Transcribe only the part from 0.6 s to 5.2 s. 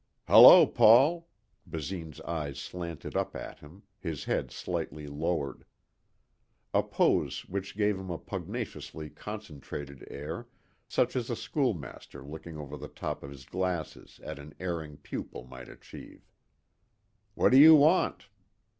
Paul," Basine's eyes slanted up at him, his head slightly